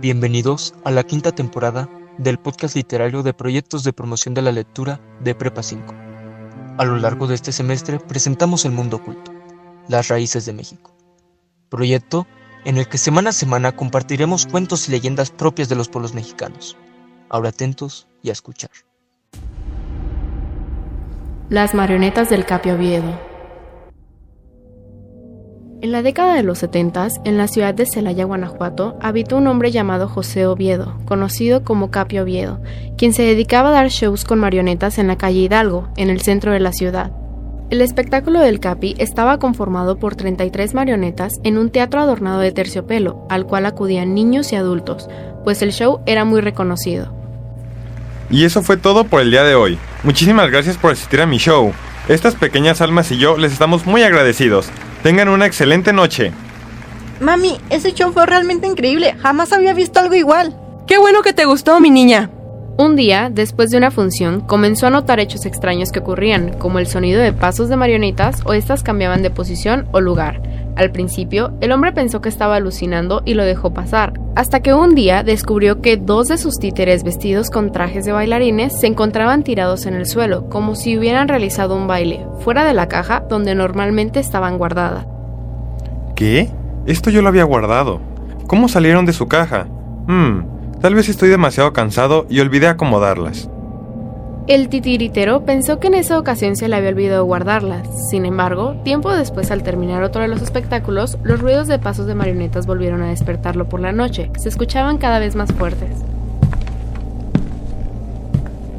[0.00, 4.98] Bienvenidos a la quinta temporada del podcast literario de proyectos de promoción de la lectura
[5.20, 5.94] de Prepa 5.
[6.78, 9.30] A lo largo de este semestre presentamos El Mundo Oculto,
[9.88, 10.96] las raíces de México.
[11.68, 12.26] Proyecto
[12.64, 16.78] en el que semana a semana compartiremos cuentos y leyendas propias de los pueblos mexicanos.
[17.28, 18.70] Ahora atentos y a escuchar.
[21.50, 23.29] Las marionetas del Capio Oviedo.
[25.82, 29.70] En la década de los 70, en la ciudad de Celaya, Guanajuato, habitó un hombre
[29.70, 32.60] llamado José Oviedo, conocido como Capio Oviedo,
[32.98, 36.52] quien se dedicaba a dar shows con marionetas en la calle Hidalgo, en el centro
[36.52, 37.12] de la ciudad.
[37.70, 43.24] El espectáculo del Capi estaba conformado por 33 marionetas en un teatro adornado de terciopelo,
[43.30, 45.08] al cual acudían niños y adultos,
[45.44, 47.14] pues el show era muy reconocido.
[48.28, 49.78] Y eso fue todo por el día de hoy.
[50.02, 51.72] Muchísimas gracias por asistir a mi show.
[52.10, 54.68] Estas pequeñas almas y yo les estamos muy agradecidos.
[55.04, 56.32] Tengan una excelente noche.
[57.20, 59.14] Mami, ese show fue realmente increíble.
[59.20, 60.58] Jamás había visto algo igual.
[60.88, 62.28] Qué bueno que te gustó, mi niña.
[62.76, 66.88] Un día, después de una función, comenzó a notar hechos extraños que ocurrían, como el
[66.88, 70.42] sonido de pasos de marionetas o estas cambiaban de posición o lugar.
[70.76, 74.94] Al principio, el hombre pensó que estaba alucinando y lo dejó pasar, hasta que un
[74.94, 79.86] día descubrió que dos de sus títeres vestidos con trajes de bailarines se encontraban tirados
[79.86, 84.20] en el suelo, como si hubieran realizado un baile, fuera de la caja donde normalmente
[84.20, 85.06] estaban guardadas.
[86.14, 86.50] ¿Qué?
[86.86, 88.00] Esto yo lo había guardado.
[88.46, 89.66] ¿Cómo salieron de su caja?
[90.06, 90.40] Hmm,
[90.80, 93.50] tal vez estoy demasiado cansado y olvidé acomodarlas.
[94.50, 97.86] El titiritero pensó que en esa ocasión se le había olvidado guardarlas.
[98.10, 102.16] Sin embargo, tiempo después, al terminar otro de los espectáculos, los ruidos de pasos de
[102.16, 104.28] marionetas volvieron a despertarlo por la noche.
[104.36, 105.90] Se escuchaban cada vez más fuertes.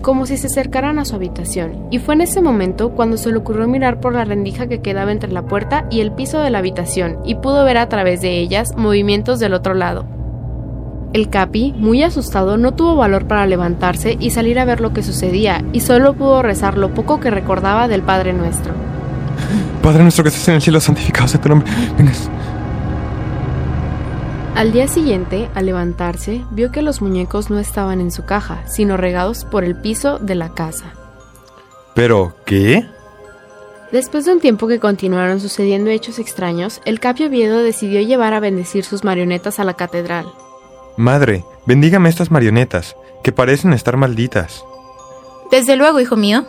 [0.02, 3.38] Como si se acercaran a su habitación, y fue en ese momento cuando se le
[3.38, 6.58] ocurrió mirar por la rendija que quedaba entre la puerta y el piso de la
[6.58, 10.21] habitación, y pudo ver a través de ellas movimientos del otro lado.
[11.14, 15.04] El Capi, muy asustado, no tuvo valor para levantarse y salir a ver lo que
[15.04, 18.74] sucedía, y solo pudo rezar lo poco que recordaba del Padre Nuestro.
[19.84, 21.70] Padre nuestro que estás en el cielo, santificado sea tu nombre.
[21.98, 22.30] Vengas.
[24.56, 28.96] Al día siguiente, al levantarse, vio que los muñecos no estaban en su caja, sino
[28.96, 30.94] regados por el piso de la casa.
[31.96, 32.86] ¿Pero qué?
[33.92, 38.40] Después de un tiempo que continuaron sucediendo hechos extraños, el Capi Oviedo decidió llevar a
[38.40, 40.28] bendecir sus marionetas a la catedral.
[40.98, 44.66] Madre, bendígame estas marionetas, que parecen estar malditas.
[45.50, 46.46] Desde luego, hijo mío.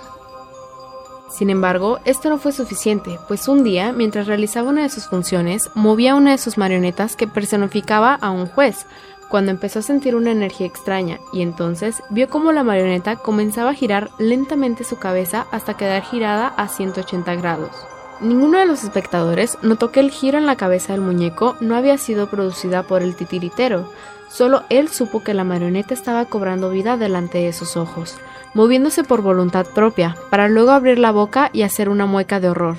[1.30, 5.70] Sin embargo, esto no fue suficiente, pues un día, mientras realizaba una de sus funciones,
[5.74, 8.86] movía una de sus marionetas que personificaba a un juez,
[9.30, 13.74] cuando empezó a sentir una energía extraña, y entonces vio cómo la marioneta comenzaba a
[13.74, 17.74] girar lentamente su cabeza hasta quedar girada a 180 grados.
[18.22, 21.98] Ninguno de los espectadores notó que el giro en la cabeza del muñeco no había
[21.98, 23.90] sido producida por el titiritero,
[24.32, 28.16] Solo él supo que la marioneta estaba cobrando vida delante de sus ojos,
[28.54, 32.78] moviéndose por voluntad propia, para luego abrir la boca y hacer una mueca de horror.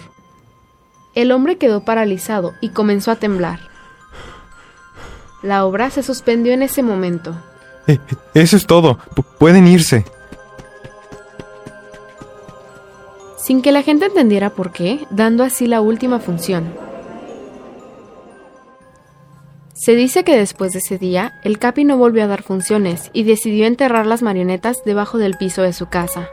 [1.13, 3.59] El hombre quedó paralizado y comenzó a temblar.
[5.43, 7.35] La obra se suspendió en ese momento.
[7.85, 7.99] Eh,
[8.33, 8.97] eso es todo.
[9.37, 10.05] Pueden irse.
[13.43, 16.73] Sin que la gente entendiera por qué, dando así la última función.
[19.73, 23.23] Se dice que después de ese día, el Capi no volvió a dar funciones y
[23.23, 26.29] decidió enterrar las marionetas debajo del piso de su casa.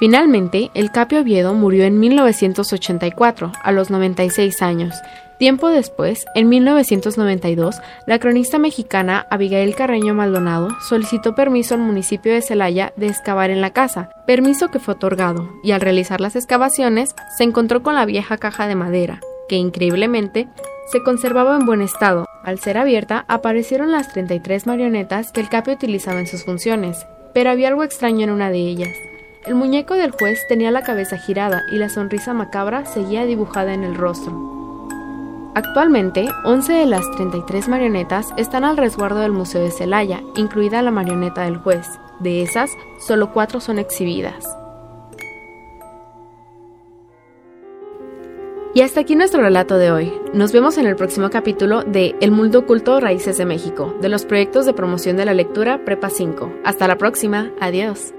[0.00, 4.96] Finalmente, el Capi Oviedo murió en 1984, a los 96 años.
[5.38, 12.42] Tiempo después, en 1992, la cronista mexicana Abigail Carreño Maldonado solicitó permiso al municipio de
[12.42, 17.14] Celaya de excavar en la casa, permiso que fue otorgado, y al realizar las excavaciones
[17.36, 20.48] se encontró con la vieja caja de madera, que increíblemente
[20.90, 22.26] se conservaba en buen estado.
[22.42, 27.50] Al ser abierta, aparecieron las 33 marionetas que el Capi utilizaba en sus funciones, pero
[27.50, 28.96] había algo extraño en una de ellas.
[29.46, 33.84] El muñeco del juez tenía la cabeza girada y la sonrisa macabra seguía dibujada en
[33.84, 34.57] el rostro.
[35.54, 40.90] Actualmente, 11 de las 33 marionetas están al resguardo del Museo de Celaya, incluida la
[40.90, 41.86] marioneta del juez.
[42.20, 44.44] De esas, solo cuatro son exhibidas.
[48.74, 50.12] Y hasta aquí nuestro relato de hoy.
[50.32, 54.24] Nos vemos en el próximo capítulo de El Mundo Oculto Raíces de México, de los
[54.24, 56.52] proyectos de promoción de la lectura Prepa 5.
[56.64, 57.50] Hasta la próxima.
[57.60, 58.12] Adiós.